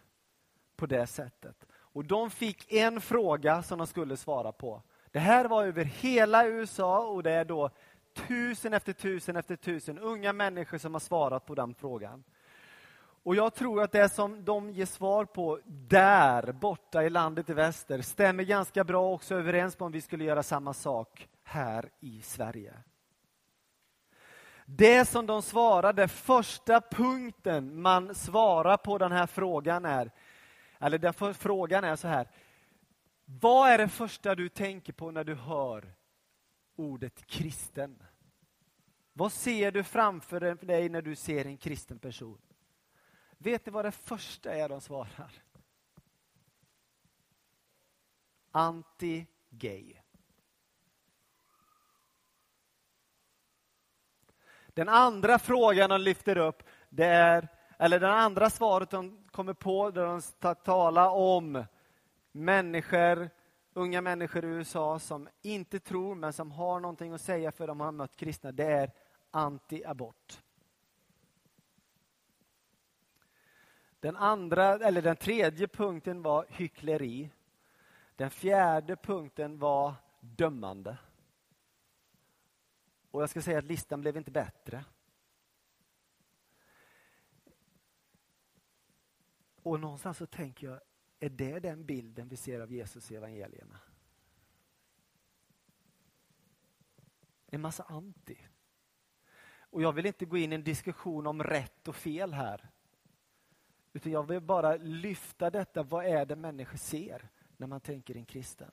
[0.76, 1.66] på det sättet.
[1.72, 4.82] Och de fick en fråga som de skulle svara på.
[5.10, 7.70] Det här var över hela USA och det är då
[8.14, 12.24] tusen efter tusen efter tusen unga människor som har svarat på den frågan.
[13.24, 17.52] Och jag tror att det som de ger svar på där borta i landet i
[17.52, 22.22] väster stämmer ganska bra också överens på om vi skulle göra samma sak här i
[22.22, 22.74] Sverige.
[24.64, 30.10] Det som de svarade, första punkten man svarar på den här frågan är,
[30.82, 32.28] eller den frågan är så här.
[33.24, 35.94] Vad är det första du tänker på när du hör
[36.76, 38.02] ordet kristen?
[39.12, 42.40] Vad ser du framför dig när du ser en kristen person?
[43.38, 45.32] Vet ni vad det första är de svarar?
[48.50, 49.96] Anti-gay.
[54.66, 57.48] Den andra frågan de lyfter upp, det är,
[57.82, 61.64] eller det andra svaret de kommer på, där de talar om
[62.32, 63.30] människor,
[63.72, 67.80] unga människor i USA som inte tror, men som har någonting att säga för de
[67.80, 68.92] har mött kristna, det är
[69.30, 70.42] anti-abort.
[74.00, 77.30] Den andra, eller den tredje punkten var hyckleri.
[78.16, 80.96] Den fjärde punkten var dömande.
[83.10, 84.84] Och jag ska säga att listan blev inte bättre.
[89.62, 90.80] Och någonstans så tänker jag,
[91.20, 93.80] är det den bilden vi ser av Jesus i evangelierna?
[97.46, 98.38] En massa anti.
[99.54, 102.70] Och jag vill inte gå in i en diskussion om rätt och fel här.
[103.92, 108.24] Utan jag vill bara lyfta detta, vad är det människor ser när man tänker en
[108.24, 108.70] kristen?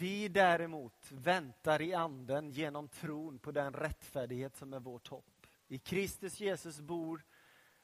[0.00, 5.46] Vi däremot väntar i anden genom tron på den rättfärdighet som är vårt hopp.
[5.68, 7.22] I Kristus Jesus bor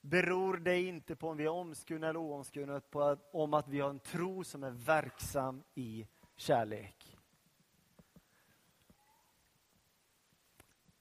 [0.00, 3.90] beror det inte på om vi är omskurna eller oomskurna, på om att vi har
[3.90, 6.06] en tro som är verksam i
[6.36, 7.16] kärlek.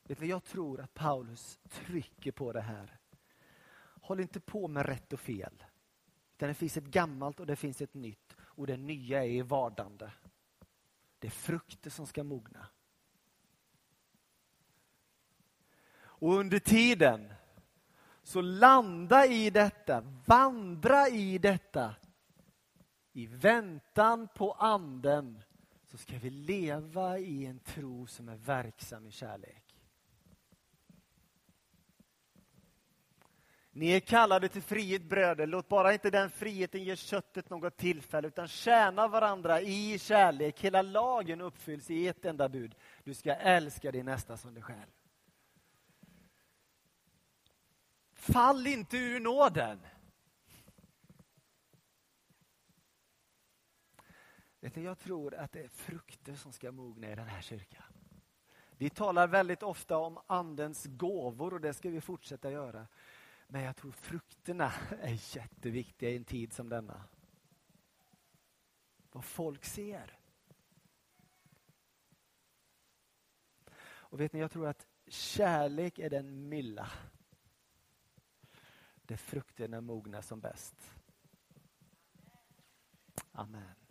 [0.03, 2.97] Vet du, jag tror att Paulus trycker på det här.
[4.01, 5.63] Håll inte på med rätt och fel.
[6.35, 8.35] Utan det finns ett gammalt och det finns ett nytt.
[8.39, 10.11] Och det nya är i vardande.
[11.25, 12.67] Det är frukter som ska mogna.
[15.97, 17.33] Och under tiden,
[18.23, 21.95] så landa i detta, vandra i detta.
[23.13, 25.43] I väntan på anden
[25.83, 29.64] så ska vi leva i en tro som är verksam i kärlek.
[33.77, 38.27] Ni är kallade till frihet bröder, låt bara inte den friheten ge köttet något tillfälle,
[38.27, 40.61] utan tjäna varandra i kärlek.
[40.61, 42.75] Hela lagen uppfylls i ett enda bud.
[43.03, 44.91] Du ska älska din nästa som dig själv.
[48.13, 49.79] Fall inte ur nåden.
[54.59, 57.93] jag tror att det är frukter som ska mogna i den här kyrkan.
[58.77, 62.87] Vi talar väldigt ofta om andens gåvor och det ska vi fortsätta göra.
[63.47, 67.03] Men jag tror frukterna är jätteviktiga i en tid som denna.
[69.11, 70.19] Vad folk ser.
[73.87, 76.91] Och vet ni, jag tror att kärlek är den mylla
[79.01, 80.91] där frukterna mognar som bäst.
[83.31, 83.84] Amen.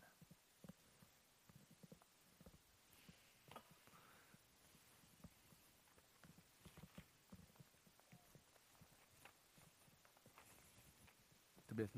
[11.75, 11.95] Det blev ett